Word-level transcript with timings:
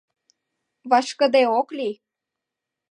Вашкыде 0.89 1.43
ок 1.59 1.67
лий. 1.77 1.95